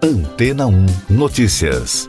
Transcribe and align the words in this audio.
Antena 0.00 0.64
1 0.68 0.86
Notícias. 1.10 2.08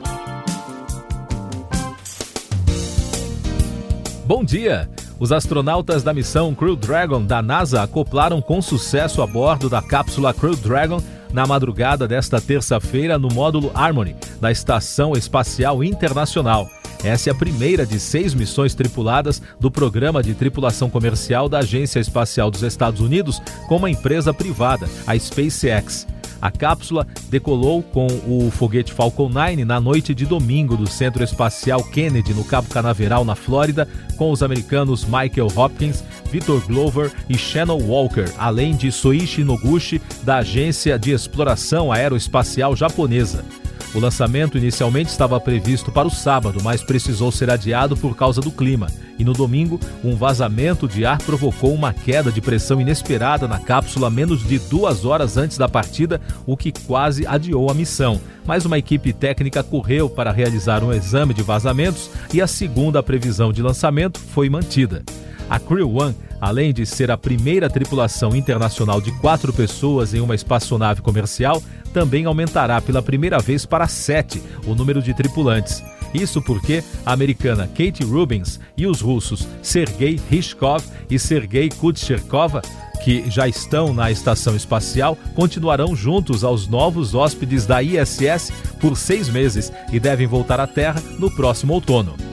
Bom 4.28 4.44
dia! 4.44 4.88
Os 5.20 5.32
astronautas 5.32 6.04
da 6.04 6.14
missão 6.14 6.54
Crew 6.54 6.76
Dragon 6.76 7.26
da 7.26 7.42
NASA 7.42 7.82
acoplaram 7.82 8.44
com 8.44 8.62
sucesso 8.62 9.24
a 9.24 9.28
bordo 9.28 9.68
da 9.68 9.82
cápsula 9.82 10.36
Crew 10.36 10.56
Dragon 10.56 11.02
na 11.34 11.48
madrugada 11.48 12.08
desta 12.08 12.40
terça-feira 12.40 13.18
no 13.18 13.28
módulo 13.30 13.72
Harmony 13.74 14.16
da 14.40 14.52
Estação 14.52 15.14
Espacial 15.14 15.84
Internacional. 15.84 16.70
Essa 17.04 17.32
é 17.32 17.34
a 17.34 17.36
primeira 17.36 17.88
de 17.88 18.00
seis 18.00 18.36
missões 18.36 18.76
tripuladas 18.76 19.42
do 19.60 19.72
programa 19.72 20.22
de 20.22 20.36
tripulação 20.36 20.92
comercial 20.92 21.50
da 21.50 21.60
Agência 21.60 22.00
Espacial 22.00 22.52
dos 22.52 22.62
Estados 22.62 23.02
Unidos 23.02 23.42
com 23.68 23.78
uma 23.78 23.90
empresa 23.90 24.32
privada, 24.32 24.88
a 25.08 25.18
SpaceX. 25.18 26.06
A 26.42 26.50
cápsula 26.50 27.06
decolou 27.30 27.84
com 27.84 28.08
o 28.08 28.50
foguete 28.52 28.94
Falcon 28.94 29.30
9 29.30 29.66
na 29.66 29.80
noite 29.80 30.16
de 30.16 30.26
domingo 30.26 30.78
do 30.78 30.88
Centro 30.88 31.24
Espacial 31.24 31.84
Kennedy, 31.84 32.34
no 32.34 32.44
Cabo 32.44 32.70
Canaveral, 32.70 33.26
na 33.26 33.36
Flórida, 33.36 33.88
com 34.18 34.32
os 34.32 34.42
americanos 34.42 35.06
Michael 35.06 35.52
Hopkins, 35.56 36.04
Victor 36.32 36.66
Glover 36.66 37.12
e 37.30 37.38
Shannon 37.38 37.82
Walker, 37.82 38.26
além 38.38 38.76
de 38.76 38.92
Soichi 38.92 39.44
Noguchi, 39.44 40.02
da 40.24 40.38
Agência 40.38 40.98
de 40.98 41.12
Exploração 41.12 41.92
Aeroespacial 41.92 42.76
Japonesa. 42.76 43.44
O 43.94 44.00
lançamento 44.00 44.58
inicialmente 44.58 45.10
estava 45.10 45.40
previsto 45.40 45.92
para 45.92 46.08
o 46.08 46.12
sábado, 46.12 46.60
mas 46.64 46.84
precisou 46.84 47.32
ser 47.32 47.50
adiado 47.50 47.98
por 47.98 48.16
causa 48.16 48.40
do 48.40 48.52
clima. 48.52 48.88
E 49.18 49.24
no 49.24 49.34
domingo, 49.34 49.80
um 50.04 50.16
vazamento 50.16 50.88
de 50.88 51.06
ar 51.06 51.18
provocou 51.18 51.74
uma 51.74 51.92
queda 51.92 52.32
de 52.32 52.40
pressão 52.40 52.80
inesperada 52.80 53.48
na 53.48 53.60
cápsula 53.60 54.10
menos 54.10 54.48
de 54.48 54.60
duas 54.60 55.06
horas 55.06 55.38
antes 55.38 55.58
da 55.58 55.68
partida, 55.68 56.22
o 56.46 56.56
que 56.56 56.72
quase 56.72 57.26
adiou 57.26 57.70
a 57.72 57.74
missão. 57.74 58.22
Mas 58.46 58.64
uma 58.64 58.78
equipe 58.78 59.12
técnica 59.12 59.64
correu 59.64 60.08
para 60.08 60.32
realizar 60.32 60.84
um 60.84 60.94
exame 60.94 61.34
de 61.34 61.42
vazamentos 61.42 62.12
e 62.32 62.42
a 62.42 62.48
segunda 62.48 63.02
previsão 63.02 63.52
de 63.52 63.62
lançamento 63.64 64.20
foi 64.20 64.50
mantida. 64.50 65.04
A 65.50 65.60
Crew 65.60 65.96
One 65.96 66.16
além 66.40 66.74
de 66.74 66.86
ser 66.86 67.12
a 67.12 67.18
primeira 67.18 67.70
tripulação 67.70 68.36
internacional 68.36 69.02
de 69.02 69.12
quatro 69.20 69.52
pessoas 69.52 70.14
em 70.14 70.22
uma 70.22 70.36
espaçonave 70.36 71.02
comercial, 71.02 71.62
também 71.94 72.26
aumentará 72.26 72.82
pela 72.82 73.02
primeira 73.02 73.40
vez 73.40 73.66
para 73.66 73.88
sete 73.88 74.42
o 74.66 74.76
número 74.76 75.02
de 75.02 75.14
tripulantes. 75.14 75.84
Isso 76.14 76.42
porque 76.42 76.84
a 77.06 77.14
americana 77.14 77.68
Kate 77.68 78.04
Rubins 78.04 78.60
e 78.76 78.88
os 78.88 79.02
russos 79.02 79.48
Sergei 79.62 80.20
Rishkov 80.30 80.84
e 81.10 81.20
Sergei 81.20 81.70
Kudcherkova, 81.70 82.62
que 83.04 83.30
já 83.30 83.48
estão 83.48 83.94
na 83.94 84.10
estação 84.10 84.56
espacial, 84.56 85.18
continuarão 85.36 85.96
juntos 85.96 86.44
aos 86.44 86.68
novos 86.68 87.14
hóspedes 87.14 87.66
da 87.66 87.82
ISS 87.84 88.52
por 88.80 88.98
seis 88.98 89.30
meses 89.30 89.72
e 89.92 90.00
devem 90.00 90.26
voltar 90.26 90.60
à 90.60 90.68
Terra 90.68 91.02
no 91.20 91.30
próximo 91.30 91.74
outono. 91.74 92.29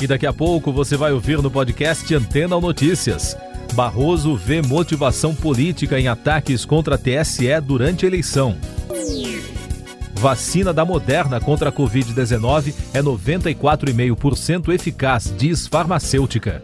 E 0.00 0.06
daqui 0.06 0.26
a 0.26 0.32
pouco 0.32 0.72
você 0.72 0.96
vai 0.96 1.12
ouvir 1.12 1.40
no 1.42 1.50
podcast 1.50 2.14
Antena 2.14 2.60
Notícias. 2.60 3.36
Barroso 3.72 4.36
vê 4.36 4.60
motivação 4.60 5.34
política 5.34 5.98
em 5.98 6.06
ataques 6.06 6.64
contra 6.64 6.96
a 6.96 6.98
TSE 6.98 7.60
durante 7.62 8.04
a 8.04 8.08
eleição. 8.08 8.56
Vacina 10.14 10.72
da 10.72 10.84
Moderna 10.84 11.40
contra 11.40 11.68
a 11.68 11.72
Covid-19 11.72 12.74
é 12.94 13.02
94,5% 13.02 14.72
eficaz, 14.72 15.32
diz 15.36 15.66
farmacêutica. 15.66 16.62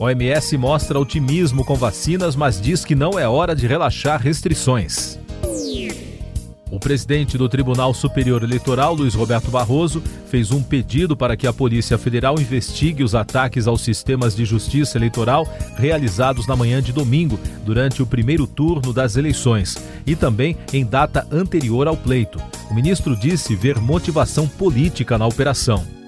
OMS 0.00 0.56
mostra 0.56 0.98
otimismo 0.98 1.64
com 1.64 1.76
vacinas, 1.76 2.34
mas 2.34 2.60
diz 2.60 2.84
que 2.84 2.94
não 2.94 3.18
é 3.18 3.28
hora 3.28 3.54
de 3.54 3.68
relaxar 3.68 4.20
restrições. 4.20 5.21
O 6.72 6.80
presidente 6.80 7.36
do 7.36 7.50
Tribunal 7.50 7.92
Superior 7.92 8.42
Eleitoral, 8.42 8.94
Luiz 8.94 9.12
Roberto 9.12 9.50
Barroso, 9.50 10.02
fez 10.30 10.50
um 10.50 10.62
pedido 10.62 11.14
para 11.14 11.36
que 11.36 11.46
a 11.46 11.52
Polícia 11.52 11.98
Federal 11.98 12.36
investigue 12.40 13.04
os 13.04 13.14
ataques 13.14 13.66
aos 13.66 13.82
sistemas 13.82 14.34
de 14.34 14.46
justiça 14.46 14.96
eleitoral 14.96 15.46
realizados 15.76 16.46
na 16.46 16.56
manhã 16.56 16.80
de 16.80 16.90
domingo, 16.90 17.38
durante 17.62 18.02
o 18.02 18.06
primeiro 18.06 18.46
turno 18.46 18.90
das 18.90 19.18
eleições, 19.18 19.76
e 20.06 20.16
também 20.16 20.56
em 20.72 20.82
data 20.82 21.26
anterior 21.30 21.86
ao 21.86 21.96
pleito. 21.96 22.40
O 22.70 22.74
ministro 22.74 23.14
disse 23.14 23.54
ver 23.54 23.78
motivação 23.78 24.48
política 24.48 25.18
na 25.18 25.26
operação. 25.26 26.01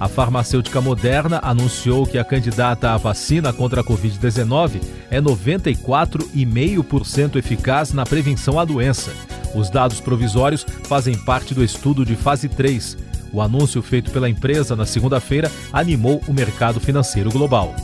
A 0.00 0.08
farmacêutica 0.08 0.80
Moderna 0.80 1.38
anunciou 1.42 2.06
que 2.06 2.16
a 2.16 2.24
candidata 2.24 2.92
à 2.92 2.96
vacina 2.96 3.52
contra 3.52 3.82
a 3.82 3.84
Covid-19 3.84 4.80
é 5.10 5.20
94,5% 5.20 7.36
eficaz 7.36 7.92
na 7.92 8.06
prevenção 8.06 8.58
à 8.58 8.64
doença. 8.64 9.12
Os 9.54 9.68
dados 9.68 10.00
provisórios 10.00 10.64
fazem 10.84 11.18
parte 11.18 11.52
do 11.52 11.62
estudo 11.62 12.06
de 12.06 12.16
fase 12.16 12.48
3. 12.48 12.96
O 13.30 13.42
anúncio 13.42 13.82
feito 13.82 14.10
pela 14.10 14.30
empresa 14.30 14.74
na 14.74 14.86
segunda-feira 14.86 15.52
animou 15.70 16.22
o 16.26 16.32
mercado 16.32 16.80
financeiro 16.80 17.30
global. 17.30 17.74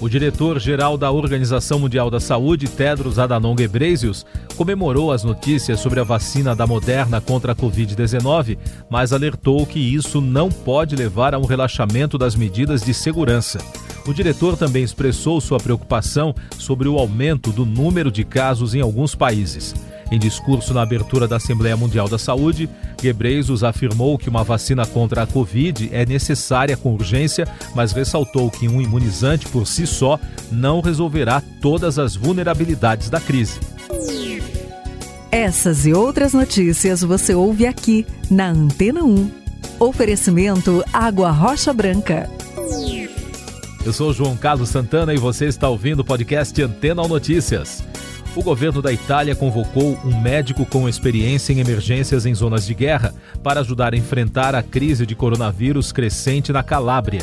O 0.00 0.08
diretor-geral 0.08 0.96
da 0.98 1.12
Organização 1.12 1.78
Mundial 1.78 2.10
da 2.10 2.18
Saúde, 2.18 2.66
Tedros 2.66 3.20
Adhanom 3.20 3.54
Ghebreyesus, 3.54 4.26
comemorou 4.52 5.12
as 5.12 5.24
notícias 5.24 5.80
sobre 5.80 6.00
a 6.00 6.04
vacina 6.04 6.54
da 6.54 6.66
Moderna 6.66 7.20
contra 7.20 7.52
a 7.52 7.56
Covid-19, 7.56 8.58
mas 8.88 9.12
alertou 9.12 9.66
que 9.66 9.78
isso 9.78 10.20
não 10.20 10.48
pode 10.50 10.94
levar 10.94 11.34
a 11.34 11.38
um 11.38 11.44
relaxamento 11.44 12.16
das 12.16 12.34
medidas 12.34 12.82
de 12.82 12.94
segurança. 12.94 13.58
O 14.06 14.12
diretor 14.12 14.56
também 14.56 14.82
expressou 14.82 15.40
sua 15.40 15.58
preocupação 15.58 16.34
sobre 16.58 16.88
o 16.88 16.98
aumento 16.98 17.50
do 17.50 17.64
número 17.64 18.10
de 18.10 18.24
casos 18.24 18.74
em 18.74 18.80
alguns 18.80 19.14
países. 19.14 19.74
Em 20.12 20.18
discurso 20.18 20.74
na 20.74 20.82
abertura 20.82 21.26
da 21.26 21.36
Assembleia 21.36 21.74
Mundial 21.74 22.06
da 22.06 22.18
Saúde, 22.18 22.68
Gebreyesus 23.02 23.64
afirmou 23.64 24.18
que 24.18 24.28
uma 24.28 24.44
vacina 24.44 24.84
contra 24.84 25.22
a 25.22 25.26
Covid 25.26 25.88
é 25.90 26.04
necessária 26.04 26.76
com 26.76 26.92
urgência, 26.92 27.48
mas 27.74 27.92
ressaltou 27.92 28.50
que 28.50 28.68
um 28.68 28.78
imunizante 28.78 29.48
por 29.48 29.66
si 29.66 29.86
só 29.86 30.20
não 30.50 30.82
resolverá 30.82 31.42
todas 31.62 31.98
as 31.98 32.14
vulnerabilidades 32.14 33.08
da 33.08 33.18
crise. 33.18 33.58
Essas 35.32 35.86
e 35.86 35.94
outras 35.94 36.34
notícias 36.34 37.00
você 37.00 37.34
ouve 37.34 37.66
aqui 37.66 38.06
na 38.30 38.50
Antena 38.50 39.02
1. 39.02 39.30
Oferecimento 39.80 40.84
Água 40.92 41.30
Rocha 41.30 41.72
Branca. 41.72 42.28
Eu 43.84 43.92
sou 43.92 44.12
João 44.12 44.36
Carlos 44.36 44.68
Santana 44.68 45.12
e 45.12 45.16
você 45.16 45.46
está 45.46 45.68
ouvindo 45.68 46.00
o 46.00 46.04
podcast 46.04 46.62
Antena 46.62 47.02
Notícias 47.08 47.82
o 48.34 48.42
governo 48.42 48.80
da 48.80 48.90
Itália 48.90 49.36
convocou 49.36 49.98
um 50.04 50.20
médico 50.20 50.64
com 50.64 50.88
experiência 50.88 51.52
em 51.52 51.60
emergências 51.60 52.24
em 52.24 52.34
zonas 52.34 52.64
de 52.64 52.72
guerra 52.74 53.14
para 53.42 53.60
ajudar 53.60 53.92
a 53.92 53.96
enfrentar 53.96 54.54
a 54.54 54.62
crise 54.62 55.04
de 55.04 55.14
coronavírus 55.14 55.92
crescente 55.92 56.50
na 56.50 56.62
Calábria. 56.62 57.22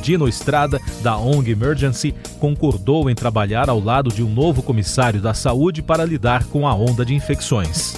Dino 0.00 0.28
Estrada, 0.28 0.80
da 1.02 1.16
ONG 1.16 1.50
Emergency, 1.50 2.14
concordou 2.38 3.10
em 3.10 3.14
trabalhar 3.14 3.68
ao 3.68 3.80
lado 3.80 4.10
de 4.10 4.22
um 4.22 4.32
novo 4.32 4.62
comissário 4.62 5.20
da 5.20 5.34
saúde 5.34 5.82
para 5.82 6.04
lidar 6.04 6.44
com 6.44 6.66
a 6.66 6.74
onda 6.74 7.04
de 7.04 7.14
infecções. 7.14 7.96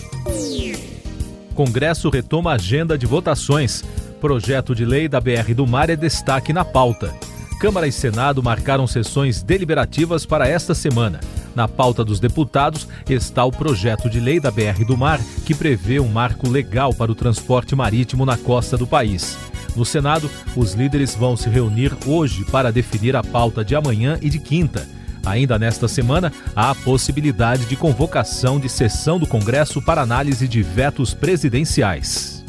Congresso 1.54 2.08
retoma 2.08 2.52
a 2.52 2.54
agenda 2.54 2.96
de 2.96 3.06
votações. 3.06 3.84
Projeto 4.20 4.74
de 4.74 4.84
lei 4.84 5.08
da 5.08 5.20
BR 5.20 5.54
do 5.54 5.66
Mar 5.66 5.90
é 5.90 5.96
destaque 5.96 6.52
na 6.52 6.64
pauta. 6.64 7.14
Câmara 7.60 7.86
e 7.86 7.92
Senado 7.92 8.42
marcaram 8.42 8.86
sessões 8.86 9.42
deliberativas 9.42 10.26
para 10.26 10.48
esta 10.48 10.74
semana. 10.74 11.20
Na 11.54 11.68
pauta 11.68 12.04
dos 12.04 12.18
deputados 12.18 12.88
está 13.08 13.44
o 13.44 13.52
projeto 13.52 14.08
de 14.08 14.18
lei 14.18 14.40
da 14.40 14.50
BR 14.50 14.84
do 14.86 14.96
Mar, 14.96 15.20
que 15.44 15.54
prevê 15.54 16.00
um 16.00 16.08
marco 16.08 16.48
legal 16.48 16.94
para 16.94 17.12
o 17.12 17.14
transporte 17.14 17.76
marítimo 17.76 18.24
na 18.24 18.36
costa 18.36 18.76
do 18.76 18.86
país. 18.86 19.36
No 19.74 19.84
Senado, 19.84 20.30
os 20.56 20.74
líderes 20.74 21.14
vão 21.14 21.36
se 21.36 21.48
reunir 21.48 21.92
hoje 22.06 22.44
para 22.44 22.70
definir 22.70 23.16
a 23.16 23.22
pauta 23.22 23.64
de 23.64 23.74
amanhã 23.74 24.18
e 24.20 24.28
de 24.28 24.38
quinta. 24.38 24.86
Ainda 25.24 25.58
nesta 25.58 25.86
semana, 25.86 26.32
há 26.54 26.70
a 26.70 26.74
possibilidade 26.74 27.66
de 27.66 27.76
convocação 27.76 28.58
de 28.58 28.68
sessão 28.68 29.18
do 29.18 29.26
Congresso 29.26 29.80
para 29.80 30.02
análise 30.02 30.48
de 30.48 30.62
vetos 30.62 31.14
presidenciais. 31.14 32.42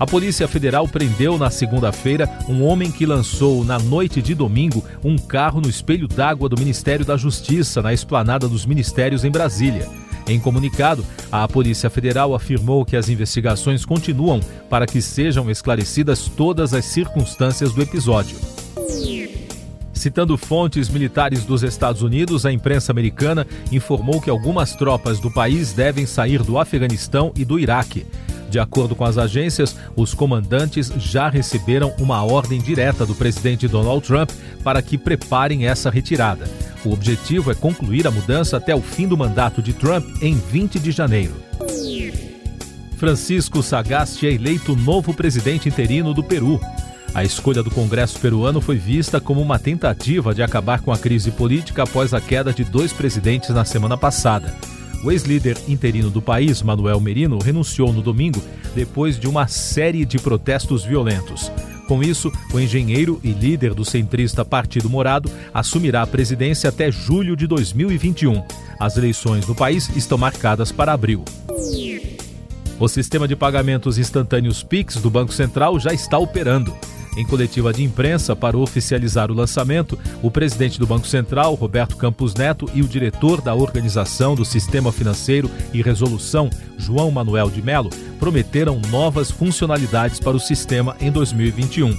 A 0.00 0.06
Polícia 0.06 0.46
Federal 0.46 0.86
prendeu 0.86 1.36
na 1.36 1.50
segunda-feira 1.50 2.30
um 2.48 2.62
homem 2.62 2.90
que 2.90 3.04
lançou 3.04 3.64
na 3.64 3.80
noite 3.80 4.22
de 4.22 4.32
domingo 4.32 4.84
um 5.02 5.18
carro 5.18 5.60
no 5.60 5.68
espelho 5.68 6.06
d'água 6.06 6.48
do 6.48 6.56
Ministério 6.56 7.04
da 7.04 7.16
Justiça, 7.16 7.82
na 7.82 7.92
esplanada 7.92 8.48
dos 8.48 8.64
ministérios 8.64 9.24
em 9.24 9.30
Brasília. 9.30 9.88
Em 10.28 10.38
comunicado, 10.38 11.04
a 11.32 11.48
Polícia 11.48 11.88
Federal 11.88 12.34
afirmou 12.34 12.84
que 12.84 12.96
as 12.96 13.08
investigações 13.08 13.86
continuam 13.86 14.40
para 14.68 14.86
que 14.86 15.00
sejam 15.00 15.50
esclarecidas 15.50 16.28
todas 16.28 16.74
as 16.74 16.84
circunstâncias 16.84 17.72
do 17.72 17.80
episódio. 17.80 18.36
Citando 19.94 20.36
fontes 20.36 20.88
militares 20.90 21.44
dos 21.44 21.62
Estados 21.62 22.02
Unidos, 22.02 22.44
a 22.44 22.52
imprensa 22.52 22.92
americana 22.92 23.46
informou 23.72 24.20
que 24.20 24.30
algumas 24.30 24.74
tropas 24.76 25.18
do 25.18 25.30
país 25.30 25.72
devem 25.72 26.06
sair 26.06 26.42
do 26.42 26.58
Afeganistão 26.58 27.32
e 27.34 27.44
do 27.44 27.58
Iraque. 27.58 28.06
De 28.50 28.58
acordo 28.58 28.94
com 28.94 29.04
as 29.04 29.18
agências, 29.18 29.76
os 29.96 30.14
comandantes 30.14 30.92
já 30.98 31.28
receberam 31.28 31.92
uma 31.98 32.22
ordem 32.22 32.60
direta 32.60 33.04
do 33.04 33.14
presidente 33.14 33.66
Donald 33.66 34.06
Trump 34.06 34.30
para 34.62 34.80
que 34.80 34.96
preparem 34.96 35.66
essa 35.66 35.90
retirada. 35.90 36.48
O 36.84 36.92
objetivo 36.92 37.50
é 37.50 37.54
concluir 37.54 38.06
a 38.06 38.10
mudança 38.10 38.56
até 38.56 38.74
o 38.74 38.80
fim 38.80 39.08
do 39.08 39.16
mandato 39.16 39.60
de 39.60 39.72
Trump 39.72 40.04
em 40.22 40.34
20 40.34 40.78
de 40.78 40.90
janeiro. 40.90 41.34
Francisco 42.96 43.62
Sagasti 43.62 44.26
é 44.26 44.32
eleito 44.32 44.74
novo 44.74 45.14
presidente 45.14 45.68
interino 45.68 46.12
do 46.12 46.22
Peru. 46.22 46.60
A 47.14 47.24
escolha 47.24 47.62
do 47.62 47.70
Congresso 47.70 48.18
peruano 48.18 48.60
foi 48.60 48.76
vista 48.76 49.20
como 49.20 49.40
uma 49.40 49.58
tentativa 49.58 50.34
de 50.34 50.42
acabar 50.42 50.80
com 50.80 50.92
a 50.92 50.98
crise 50.98 51.30
política 51.30 51.84
após 51.84 52.12
a 52.12 52.20
queda 52.20 52.52
de 52.52 52.64
dois 52.64 52.92
presidentes 52.92 53.50
na 53.50 53.64
semana 53.64 53.96
passada. 53.96 54.54
O 55.04 55.12
ex-líder 55.12 55.56
interino 55.68 56.10
do 56.10 56.20
país, 56.20 56.60
Manuel 56.60 57.00
Merino, 57.00 57.38
renunciou 57.38 57.92
no 57.92 58.02
domingo 58.02 58.42
depois 58.74 59.18
de 59.18 59.28
uma 59.28 59.46
série 59.46 60.04
de 60.04 60.18
protestos 60.18 60.84
violentos. 60.84 61.52
Com 61.88 62.02
isso, 62.02 62.30
o 62.52 62.60
engenheiro 62.60 63.18
e 63.24 63.32
líder 63.32 63.72
do 63.72 63.82
centrista 63.82 64.44
Partido 64.44 64.90
Morado 64.90 65.30
assumirá 65.54 66.02
a 66.02 66.06
presidência 66.06 66.68
até 66.68 66.92
julho 66.92 67.34
de 67.34 67.46
2021. 67.46 68.44
As 68.78 68.98
eleições 68.98 69.48
no 69.48 69.54
país 69.54 69.88
estão 69.96 70.18
marcadas 70.18 70.70
para 70.70 70.92
abril. 70.92 71.24
O 72.78 72.88
sistema 72.88 73.26
de 73.26 73.34
pagamentos 73.34 73.96
instantâneos 73.96 74.62
Pix 74.62 74.96
do 74.96 75.08
Banco 75.08 75.32
Central 75.32 75.80
já 75.80 75.90
está 75.90 76.18
operando. 76.18 76.76
Em 77.18 77.26
coletiva 77.26 77.72
de 77.72 77.82
imprensa 77.82 78.36
para 78.36 78.56
oficializar 78.56 79.28
o 79.28 79.34
lançamento, 79.34 79.98
o 80.22 80.30
presidente 80.30 80.78
do 80.78 80.86
Banco 80.86 81.04
Central, 81.04 81.52
Roberto 81.54 81.96
Campos 81.96 82.32
Neto, 82.32 82.70
e 82.72 82.80
o 82.80 82.86
diretor 82.86 83.40
da 83.40 83.56
Organização 83.56 84.36
do 84.36 84.44
Sistema 84.44 84.92
Financeiro 84.92 85.50
e 85.74 85.82
Resolução, 85.82 86.48
João 86.76 87.10
Manuel 87.10 87.50
de 87.50 87.60
Mello, 87.60 87.90
prometeram 88.20 88.80
novas 88.88 89.32
funcionalidades 89.32 90.20
para 90.20 90.36
o 90.36 90.40
sistema 90.40 90.96
em 91.00 91.10
2021. 91.10 91.92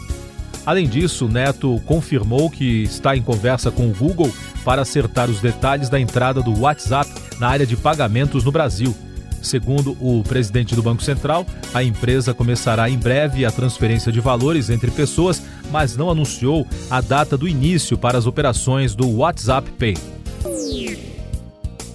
Além 0.66 0.88
disso, 0.88 1.28
Neto 1.28 1.82
confirmou 1.86 2.50
que 2.50 2.84
está 2.84 3.14
em 3.14 3.22
conversa 3.22 3.70
com 3.70 3.90
o 3.90 3.94
Google 3.94 4.32
para 4.64 4.84
acertar 4.84 5.30
os 5.30 5.42
detalhes 5.42 5.90
da 5.90 6.00
entrada 6.00 6.42
do 6.42 6.62
WhatsApp 6.62 7.12
na 7.42 7.50
área 7.50 7.66
de 7.66 7.76
pagamentos 7.76 8.46
no 8.46 8.54
Brasil. 8.54 8.96
Segundo 9.42 9.98
o 10.00 10.24
presidente 10.24 10.76
do 10.76 10.84
Banco 10.84 11.02
Central, 11.02 11.46
a 11.74 11.84
empresa 11.84 12.34
começará 12.34 12.90
em 12.90 12.98
breve 12.98 13.46
a 13.46 13.52
transferência 13.52 14.12
de 14.12 14.20
valores 14.20 14.70
entre 14.70 14.92
pessoas, 14.92 15.42
mas 15.72 15.96
não 15.96 16.10
anunciou 16.10 16.68
a 16.90 17.02
data 17.02 17.38
do 17.38 17.48
início 17.48 17.98
para 17.98 18.18
as 18.18 18.26
operações 18.26 18.96
do 18.96 19.10
WhatsApp 19.10 19.70
Pay. 19.72 19.96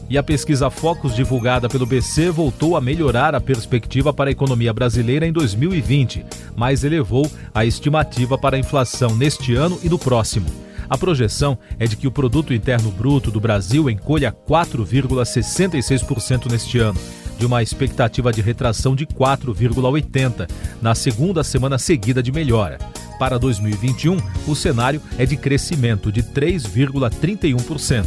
E 0.08 0.18
a 0.18 0.22
pesquisa 0.22 0.70
Focus 0.70 1.14
divulgada 1.14 1.68
pelo 1.68 1.86
BC 1.86 2.30
voltou 2.30 2.76
a 2.76 2.80
melhorar 2.80 3.34
a 3.34 3.40
perspectiva 3.40 4.12
para 4.12 4.30
a 4.30 4.32
economia 4.32 4.72
brasileira 4.72 5.26
em 5.26 5.32
2020, 5.32 6.24
mas 6.54 6.84
elevou 6.84 7.28
a 7.54 7.64
estimativa 7.64 8.36
para 8.36 8.56
a 8.56 8.58
inflação 8.58 9.16
neste 9.16 9.54
ano 9.54 9.78
e 9.82 9.88
no 9.88 9.98
próximo. 9.98 10.46
A 10.88 10.98
projeção 10.98 11.56
é 11.78 11.86
de 11.86 11.96
que 11.96 12.06
o 12.06 12.12
produto 12.12 12.52
interno 12.52 12.90
bruto 12.90 13.30
do 13.30 13.40
Brasil 13.40 13.88
encolha 13.88 14.36
4,66% 14.46 16.50
neste 16.50 16.78
ano 16.78 17.00
de 17.38 17.46
uma 17.46 17.62
expectativa 17.62 18.32
de 18.32 18.40
retração 18.40 18.94
de 18.94 19.06
4,80 19.06 20.48
na 20.80 20.94
segunda 20.94 21.44
semana 21.44 21.78
seguida 21.78 22.22
de 22.22 22.32
melhora. 22.32 22.78
Para 23.18 23.38
2021, 23.38 24.18
o 24.46 24.54
cenário 24.54 25.00
é 25.18 25.24
de 25.24 25.36
crescimento 25.36 26.10
de 26.10 26.22
3,31%. 26.22 28.06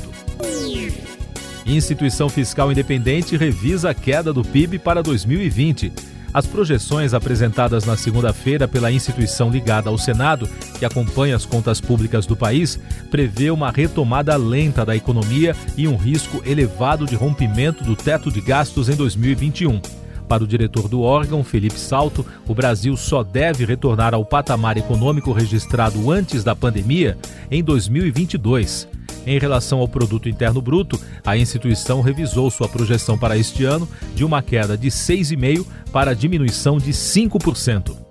Instituição 1.65 2.29
Fiscal 2.29 2.71
Independente 2.71 3.35
revisa 3.35 3.89
a 3.89 3.93
queda 3.93 4.31
do 4.31 4.43
PIB 4.43 4.79
para 4.79 5.03
2020. 5.03 5.91
As 6.37 6.45
projeções 6.45 7.15
apresentadas 7.15 7.83
na 7.83 7.97
segunda-feira 7.97 8.67
pela 8.67 8.91
instituição 8.91 9.49
ligada 9.49 9.89
ao 9.89 9.97
Senado, 9.97 10.47
que 10.77 10.85
acompanha 10.85 11.35
as 11.35 11.47
contas 11.47 11.81
públicas 11.81 12.27
do 12.27 12.35
país, 12.35 12.79
prevê 13.09 13.49
uma 13.49 13.71
retomada 13.71 14.35
lenta 14.35 14.85
da 14.85 14.95
economia 14.95 15.55
e 15.75 15.87
um 15.87 15.95
risco 15.95 16.39
elevado 16.45 17.07
de 17.07 17.15
rompimento 17.15 17.83
do 17.83 17.95
teto 17.95 18.31
de 18.31 18.39
gastos 18.39 18.87
em 18.87 18.95
2021. 18.95 19.81
Para 20.29 20.43
o 20.43 20.47
diretor 20.47 20.87
do 20.87 21.01
órgão, 21.01 21.43
Felipe 21.43 21.79
Salto, 21.79 22.23
o 22.47 22.53
Brasil 22.53 22.95
só 22.95 23.23
deve 23.23 23.65
retornar 23.65 24.13
ao 24.13 24.23
patamar 24.23 24.77
econômico 24.77 25.31
registrado 25.31 26.11
antes 26.11 26.43
da 26.43 26.55
pandemia 26.55 27.17
em 27.49 27.63
2022. 27.63 28.87
Em 29.25 29.37
relação 29.37 29.79
ao 29.79 29.87
produto 29.87 30.29
interno 30.29 30.61
bruto, 30.61 30.99
a 31.25 31.37
instituição 31.37 32.01
revisou 32.01 32.49
sua 32.49 32.69
projeção 32.69 33.17
para 33.17 33.37
este 33.37 33.65
ano 33.65 33.87
de 34.15 34.23
uma 34.23 34.41
queda 34.41 34.77
de 34.77 34.87
6,5 34.87 35.65
para 35.91 36.15
diminuição 36.15 36.77
de 36.77 36.91
5%. 36.91 38.07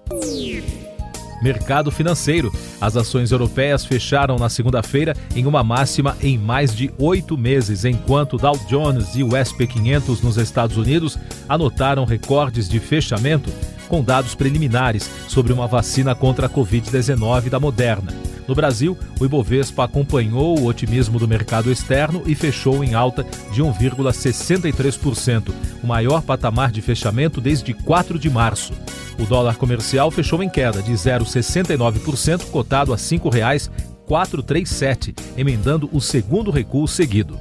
Mercado 1.43 1.91
financeiro. 1.91 2.53
As 2.81 2.97
ações 2.97 3.31
europeias 3.31 3.85
fecharam 3.85 4.37
na 4.37 4.49
segunda-feira 4.49 5.15
em 5.35 5.47
uma 5.47 5.63
máxima 5.63 6.17
em 6.21 6.39
mais 6.39 6.75
de 6.75 6.91
oito 6.99 7.37
meses, 7.37 7.85
enquanto 7.85 8.39
Dow 8.39 8.59
Jones 8.69 9.15
e 9.15 9.23
o 9.23 9.31
SP 9.37 9.67
500 9.67 10.21
nos 10.23 10.37
Estados 10.39 10.77
Unidos 10.77 11.19
anotaram 11.49 12.05
recordes 12.05 12.69
de 12.69 12.81
fechamento 12.81 13.51
com 13.89 14.03
dados 14.03 14.35
preliminares 14.35 15.09
sobre 15.29 15.53
uma 15.53 15.67
vacina 15.67 16.15
contra 16.15 16.47
a 16.47 16.51
Covid-19 16.51 17.49
da 17.49 17.61
Moderna. 17.61 18.36
No 18.49 18.55
Brasil, 18.55 18.97
o 19.19 19.25
Ibovespa 19.25 19.85
acompanhou 19.85 20.59
o 20.59 20.67
otimismo 20.67 21.19
do 21.19 21.27
mercado 21.27 21.71
externo 21.71 22.23
e 22.27 22.35
fechou 22.35 22.85
em 22.85 22.95
alta 22.95 23.25
de 23.53 23.63
1,63%, 23.63 25.53
o 25.83 25.87
maior 25.87 26.23
patamar 26.23 26.71
de 26.71 26.81
fechamento 26.81 27.41
desde 27.41 27.75
4 27.75 28.19
de 28.19 28.31
março. 28.31 28.73
O 29.19 29.25
dólar 29.25 29.57
comercial 29.57 30.11
fechou 30.11 30.43
em 30.43 30.49
queda 30.49 30.83
de 30.83 30.93
0,69%, 30.93 32.51
cotado 32.51 32.93
a 32.93 32.97
R$ 32.97 33.03
5,437, 33.03 35.15
emendando 35.37 35.89
o 35.93 36.01
segundo 36.01 36.51
recuo 36.51 36.87
seguido. 36.87 37.39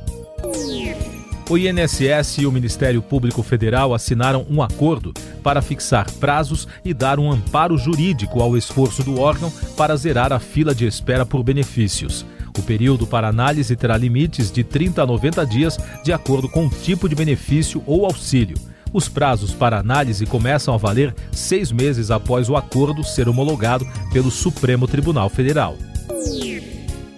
O 1.48 1.60
INSS 1.60 2.40
e 2.40 2.48
o 2.48 2.52
Ministério 2.52 3.04
Público 3.04 3.44
Federal 3.44 3.94
assinaram 3.94 4.48
um 4.50 4.64
acordo 4.64 5.14
para 5.44 5.62
fixar 5.62 6.10
prazos 6.14 6.68
e 6.84 6.92
dar 6.92 7.20
um 7.20 7.32
amparo 7.32 7.78
jurídico 7.78 8.42
ao 8.42 8.58
esforço 8.58 9.04
do 9.04 9.20
órgão 9.20 9.54
para 9.78 9.96
zerar 9.96 10.34
a 10.34 10.40
fila 10.40 10.74
de 10.74 10.88
espera 10.88 11.24
por 11.24 11.44
benefícios. 11.44 12.26
O 12.58 12.64
período 12.64 13.06
para 13.06 13.28
análise 13.28 13.76
terá 13.76 13.96
limites 13.96 14.52
de 14.52 14.64
30 14.64 15.04
a 15.04 15.06
90 15.06 15.46
dias, 15.46 15.78
de 16.04 16.12
acordo 16.12 16.50
com 16.50 16.66
o 16.66 16.70
tipo 16.70 17.08
de 17.08 17.14
benefício 17.14 17.84
ou 17.86 18.06
auxílio. 18.06 18.58
Os 18.92 19.08
prazos 19.08 19.54
para 19.54 19.78
análise 19.78 20.26
começam 20.26 20.74
a 20.74 20.78
valer 20.78 21.14
seis 21.32 21.72
meses 21.72 22.10
após 22.10 22.50
o 22.50 22.56
acordo 22.56 23.04
ser 23.04 23.30
homologado 23.30 23.86
pelo 24.12 24.32
Supremo 24.32 24.88
Tribunal 24.88 25.30
Federal. 25.30 25.78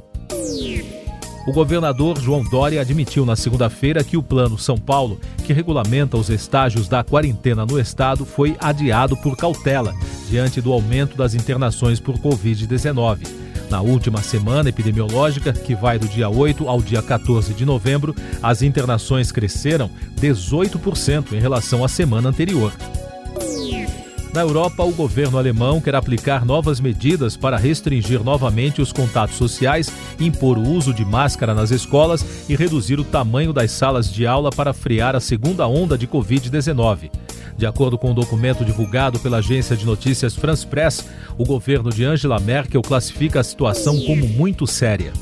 O 1.47 1.53
governador 1.53 2.21
João 2.21 2.45
Dória 2.45 2.81
admitiu 2.81 3.25
na 3.25 3.35
segunda-feira 3.35 4.05
que 4.05 4.17
o 4.17 4.23
Plano 4.23 4.59
São 4.59 4.77
Paulo, 4.77 5.19
que 5.45 5.53
regulamenta 5.53 6.17
os 6.17 6.29
estágios 6.29 6.87
da 6.87 7.03
quarentena 7.03 7.67
no 7.67 7.81
estado, 7.81 8.27
foi 8.27 8.57
adiado 8.61 9.17
por 9.17 9.37
cautela, 9.37 9.95
diante 10.29 10.61
do 10.61 10.73
aumento 10.73 11.17
das 11.17 11.35
internações 11.35 11.99
por 11.99 12.19
Covid-19. 12.19 13.40
Na 13.71 13.81
última 13.81 14.21
semana 14.21 14.69
epidemiológica, 14.69 15.53
que 15.53 15.77
vai 15.77 15.97
do 15.97 16.09
dia 16.09 16.29
8 16.29 16.69
ao 16.69 16.83
dia 16.83 17.01
14 17.01 17.55
de 17.55 17.65
novembro, 17.65 18.17
as 18.43 18.63
internações 18.63 19.31
cresceram 19.31 19.89
18% 20.21 21.33
em 21.33 21.41
relação 21.41 21.85
à 21.85 21.89
semana 21.89 22.29
anterior. 22.29 22.73
Na 24.35 24.41
Europa, 24.43 24.85
o 24.85 24.93
governo 24.93 25.39
alemão 25.39 25.81
quer 25.81 25.95
aplicar 25.95 26.45
novas 26.45 26.81
medidas 26.81 27.37
para 27.37 27.57
restringir 27.57 28.23
novamente 28.23 28.83
os 28.83 28.93
contatos 28.93 29.37
sociais, 29.37 29.91
impor 30.21 30.59
o 30.59 30.69
uso 30.69 30.93
de 30.93 31.05
máscara 31.05 31.55
nas 31.55 31.71
escolas 31.71 32.25
e 32.49 32.57
reduzir 32.57 32.99
o 32.99 33.05
tamanho 33.05 33.53
das 33.53 33.71
salas 33.71 34.13
de 34.13 34.27
aula 34.27 34.51
para 34.51 34.73
frear 34.73 35.15
a 35.15 35.21
segunda 35.21 35.67
onda 35.67 35.97
de 35.97 36.07
Covid-19. 36.09 37.11
De 37.61 37.67
acordo 37.67 37.97
com 37.99 38.13
um 38.13 38.15
documento 38.15 38.65
divulgado 38.65 39.19
pela 39.19 39.37
agência 39.37 39.77
de 39.77 39.85
notícias 39.85 40.35
France 40.35 40.67
Press, 40.67 41.07
o 41.37 41.45
governo 41.45 41.91
de 41.91 42.07
Angela 42.07 42.41
Merkel 42.41 42.81
classifica 42.81 43.41
a 43.41 43.45
situação 43.45 44.01
como 44.01 44.27
muito 44.27 44.67
séria. 44.67 45.13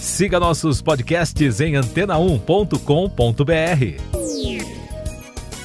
Siga 0.00 0.40
nossos 0.40 0.80
podcasts 0.80 1.60
em 1.60 1.74
antena1.com.br. 1.74 4.11